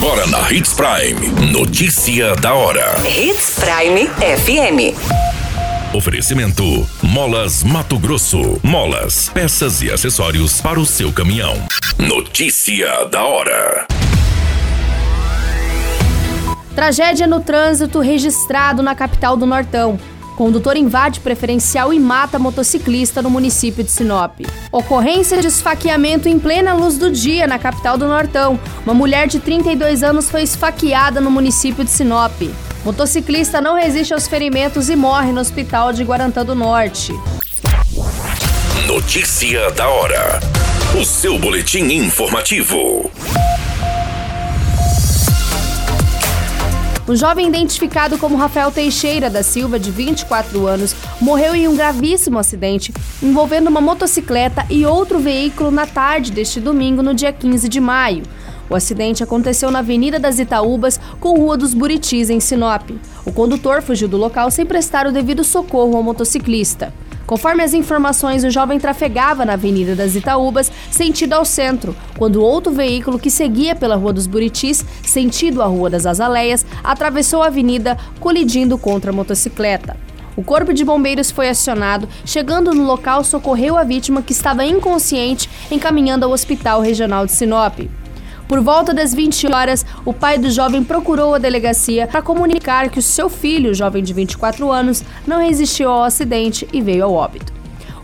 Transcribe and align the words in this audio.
Agora 0.00 0.28
na 0.28 0.52
Hits 0.52 0.74
Prime. 0.74 1.50
Notícia 1.50 2.36
da 2.36 2.54
hora. 2.54 2.94
Hits 3.04 3.58
Prime 3.58 4.06
FM. 4.06 4.94
Oferecimento: 5.92 6.88
Molas 7.02 7.64
Mato 7.64 7.98
Grosso. 7.98 8.60
Molas, 8.62 9.28
peças 9.28 9.82
e 9.82 9.90
acessórios 9.90 10.60
para 10.60 10.78
o 10.78 10.86
seu 10.86 11.12
caminhão. 11.12 11.56
Notícia 11.98 13.06
da 13.06 13.24
hora. 13.24 13.88
Tragédia 16.76 17.26
no 17.26 17.40
trânsito 17.40 17.98
registrado 17.98 18.84
na 18.84 18.94
capital 18.94 19.36
do 19.36 19.46
Nortão. 19.46 19.98
Condutor 20.38 20.76
invade 20.76 21.18
preferencial 21.18 21.92
e 21.92 21.98
mata 21.98 22.38
motociclista 22.38 23.20
no 23.20 23.28
município 23.28 23.82
de 23.82 23.90
Sinop. 23.90 24.38
Ocorrência 24.70 25.40
de 25.40 25.48
esfaqueamento 25.48 26.28
em 26.28 26.38
plena 26.38 26.74
luz 26.74 26.96
do 26.96 27.10
dia 27.10 27.44
na 27.44 27.58
capital 27.58 27.98
do 27.98 28.06
Nortão. 28.06 28.56
Uma 28.84 28.94
mulher 28.94 29.26
de 29.26 29.40
32 29.40 30.04
anos 30.04 30.30
foi 30.30 30.44
esfaqueada 30.44 31.20
no 31.20 31.28
município 31.28 31.82
de 31.82 31.90
Sinop. 31.90 32.40
Motociclista 32.84 33.60
não 33.60 33.74
resiste 33.74 34.14
aos 34.14 34.28
ferimentos 34.28 34.88
e 34.88 34.94
morre 34.94 35.32
no 35.32 35.40
hospital 35.40 35.92
de 35.92 36.04
Guarantã 36.04 36.44
do 36.44 36.54
Norte. 36.54 37.12
Notícia 38.86 39.72
da 39.72 39.88
hora. 39.88 40.38
O 40.96 41.04
seu 41.04 41.36
boletim 41.36 41.82
informativo. 41.92 43.10
Um 47.08 47.16
jovem 47.16 47.48
identificado 47.48 48.18
como 48.18 48.36
Rafael 48.36 48.70
Teixeira 48.70 49.30
da 49.30 49.42
Silva, 49.42 49.78
de 49.78 49.90
24 49.90 50.66
anos, 50.66 50.94
morreu 51.18 51.54
em 51.54 51.66
um 51.66 51.74
gravíssimo 51.74 52.38
acidente 52.38 52.92
envolvendo 53.22 53.68
uma 53.68 53.80
motocicleta 53.80 54.66
e 54.68 54.84
outro 54.84 55.18
veículo 55.18 55.70
na 55.70 55.86
tarde 55.86 56.30
deste 56.30 56.60
domingo, 56.60 57.02
no 57.02 57.14
dia 57.14 57.32
15 57.32 57.66
de 57.66 57.80
maio. 57.80 58.24
O 58.68 58.74
acidente 58.74 59.22
aconteceu 59.22 59.70
na 59.70 59.78
Avenida 59.78 60.18
das 60.18 60.38
Itaúbas, 60.38 61.00
com 61.18 61.34
Rua 61.34 61.56
dos 61.56 61.72
Buritis, 61.72 62.28
em 62.28 62.40
Sinop. 62.40 62.90
O 63.24 63.32
condutor 63.32 63.80
fugiu 63.80 64.06
do 64.06 64.18
local 64.18 64.50
sem 64.50 64.66
prestar 64.66 65.06
o 65.06 65.12
devido 65.12 65.42
socorro 65.42 65.96
ao 65.96 66.02
motociclista. 66.02 66.92
Conforme 67.28 67.62
as 67.62 67.74
informações, 67.74 68.42
o 68.42 68.50
jovem 68.50 68.80
trafegava 68.80 69.44
na 69.44 69.52
Avenida 69.52 69.94
das 69.94 70.14
Itaúbas, 70.14 70.72
sentido 70.90 71.34
ao 71.34 71.44
centro, 71.44 71.94
quando 72.16 72.42
outro 72.42 72.72
veículo 72.72 73.18
que 73.18 73.30
seguia 73.30 73.76
pela 73.76 73.96
Rua 73.96 74.14
dos 74.14 74.26
Buritis, 74.26 74.82
sentido 75.02 75.60
à 75.60 75.66
Rua 75.66 75.90
das 75.90 76.06
Azaleias, 76.06 76.64
atravessou 76.82 77.42
a 77.42 77.48
avenida, 77.48 77.98
colidindo 78.18 78.78
contra 78.78 79.10
a 79.10 79.14
motocicleta. 79.14 79.94
O 80.38 80.42
corpo 80.42 80.72
de 80.72 80.82
bombeiros 80.86 81.30
foi 81.30 81.50
acionado, 81.50 82.08
chegando 82.24 82.72
no 82.72 82.84
local, 82.84 83.22
socorreu 83.22 83.76
a 83.76 83.84
vítima 83.84 84.22
que 84.22 84.32
estava 84.32 84.64
inconsciente, 84.64 85.50
encaminhando 85.70 86.24
ao 86.24 86.32
Hospital 86.32 86.80
Regional 86.80 87.26
de 87.26 87.32
Sinop. 87.32 87.78
Por 88.48 88.62
volta 88.62 88.94
das 88.94 89.12
20 89.12 89.46
horas, 89.52 89.84
o 90.06 90.14
pai 90.14 90.38
do 90.38 90.50
jovem 90.50 90.82
procurou 90.82 91.34
a 91.34 91.38
delegacia 91.38 92.06
para 92.06 92.22
comunicar 92.22 92.88
que 92.88 92.98
o 92.98 93.02
seu 93.02 93.28
filho, 93.28 93.74
jovem 93.74 94.02
de 94.02 94.14
24 94.14 94.72
anos, 94.72 95.04
não 95.26 95.38
resistiu 95.38 95.90
ao 95.90 96.02
acidente 96.02 96.66
e 96.72 96.80
veio 96.80 97.04
ao 97.04 97.12
óbito. 97.12 97.52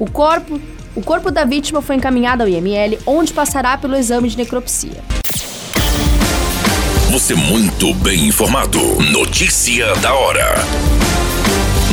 O 0.00 0.10
corpo, 0.10 0.60
o 0.96 1.00
corpo 1.00 1.30
da 1.30 1.44
vítima 1.44 1.80
foi 1.80 1.94
encaminhado 1.94 2.42
ao 2.42 2.48
IML, 2.48 2.98
onde 3.06 3.32
passará 3.32 3.78
pelo 3.78 3.96
exame 3.96 4.28
de 4.28 4.36
necropsia. 4.36 5.00
Você 7.12 7.34
muito 7.34 7.94
bem 7.94 8.26
informado. 8.26 8.80
Notícia 9.12 9.94
da 9.96 10.12
hora. 10.12 10.91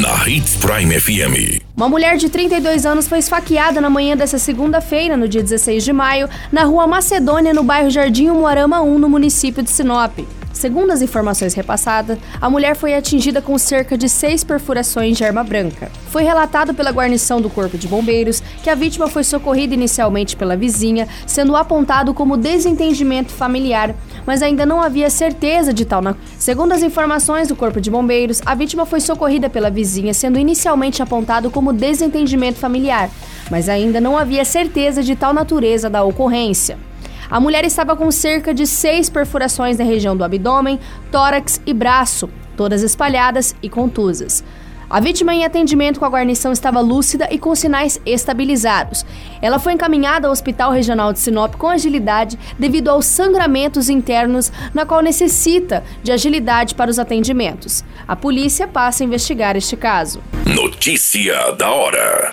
Na 0.00 0.26
Hits 0.26 0.56
Prime 0.56 0.98
FM. 0.98 1.60
Uma 1.76 1.86
mulher 1.86 2.16
de 2.16 2.30
32 2.30 2.86
anos 2.86 3.06
foi 3.06 3.18
esfaqueada 3.18 3.82
na 3.82 3.90
manhã 3.90 4.16
dessa 4.16 4.38
segunda-feira, 4.38 5.14
no 5.14 5.28
dia 5.28 5.42
16 5.42 5.84
de 5.84 5.92
maio, 5.92 6.26
na 6.50 6.64
rua 6.64 6.86
Macedônia, 6.86 7.52
no 7.52 7.62
bairro 7.62 7.90
Jardim 7.90 8.30
Moarama 8.30 8.80
1, 8.80 8.98
no 8.98 9.10
município 9.10 9.62
de 9.62 9.68
Sinop. 9.68 10.20
Segundo 10.52 10.90
as 10.90 11.00
informações 11.00 11.54
repassadas, 11.54 12.18
a 12.40 12.50
mulher 12.50 12.74
foi 12.74 12.94
atingida 12.94 13.40
com 13.40 13.56
cerca 13.56 13.96
de 13.96 14.08
seis 14.08 14.42
perfurações 14.42 15.16
de 15.16 15.24
arma 15.24 15.44
branca. 15.44 15.90
Foi 16.08 16.22
relatado 16.22 16.74
pela 16.74 16.90
guarnição 16.90 17.40
do 17.40 17.48
Corpo 17.48 17.78
de 17.78 17.86
Bombeiros 17.86 18.42
que 18.62 18.68
a 18.68 18.74
vítima 18.74 19.08
foi 19.08 19.22
socorrida 19.22 19.74
inicialmente 19.74 20.36
pela 20.36 20.56
vizinha, 20.56 21.06
sendo 21.26 21.56
apontado 21.56 22.12
como 22.12 22.36
desentendimento 22.36 23.32
familiar, 23.32 23.94
mas 24.26 24.42
ainda 24.42 24.66
não 24.66 24.80
havia 24.80 25.08
certeza 25.08 25.72
de 25.72 25.84
tal. 25.84 26.02
Na... 26.02 26.16
Segundo 26.38 26.72
as 26.72 26.82
informações 26.82 27.48
do 27.48 27.56
Corpo 27.56 27.80
de 27.80 27.90
Bombeiros, 27.90 28.42
a 28.44 28.54
vítima 28.54 28.84
foi 28.84 29.00
socorrida 29.00 29.48
pela 29.48 29.70
vizinha, 29.70 30.12
sendo 30.12 30.38
inicialmente 30.38 31.02
apontado 31.02 31.50
como 31.50 31.72
desentendimento 31.72 32.58
familiar, 32.58 33.08
mas 33.50 33.68
ainda 33.68 34.00
não 34.00 34.18
havia 34.18 34.44
certeza 34.44 35.02
de 35.02 35.14
tal 35.14 35.32
natureza 35.32 35.88
da 35.88 36.02
ocorrência. 36.02 36.89
A 37.30 37.38
mulher 37.38 37.64
estava 37.64 37.94
com 37.94 38.10
cerca 38.10 38.52
de 38.52 38.66
seis 38.66 39.08
perfurações 39.08 39.78
na 39.78 39.84
região 39.84 40.16
do 40.16 40.24
abdômen, 40.24 40.80
tórax 41.12 41.60
e 41.64 41.72
braço, 41.72 42.28
todas 42.56 42.82
espalhadas 42.82 43.54
e 43.62 43.68
contusas. 43.68 44.42
A 44.90 44.98
vítima 44.98 45.32
em 45.32 45.44
atendimento 45.44 46.00
com 46.00 46.04
a 46.04 46.08
guarnição 46.08 46.50
estava 46.50 46.80
lúcida 46.80 47.28
e 47.30 47.38
com 47.38 47.54
sinais 47.54 48.00
estabilizados. 48.04 49.06
Ela 49.40 49.60
foi 49.60 49.74
encaminhada 49.74 50.26
ao 50.26 50.32
Hospital 50.32 50.72
Regional 50.72 51.12
de 51.12 51.20
Sinop 51.20 51.54
com 51.54 51.68
agilidade 51.68 52.36
devido 52.58 52.88
aos 52.88 53.06
sangramentos 53.06 53.88
internos, 53.88 54.50
na 54.74 54.84
qual 54.84 55.00
necessita 55.00 55.84
de 56.02 56.10
agilidade 56.10 56.74
para 56.74 56.90
os 56.90 56.98
atendimentos. 56.98 57.84
A 58.08 58.16
polícia 58.16 58.66
passa 58.66 59.04
a 59.04 59.06
investigar 59.06 59.54
este 59.54 59.76
caso. 59.76 60.20
Notícia 60.44 61.52
da 61.52 61.70
hora. 61.70 62.32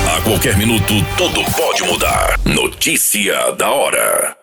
A 0.08 0.22
qualquer 0.22 0.58
minuto, 0.58 0.94
tudo 1.18 1.44
pode 1.56 1.84
mudar. 1.84 2.40
Notícia 2.46 3.52
da 3.54 3.72
hora. 3.72 4.39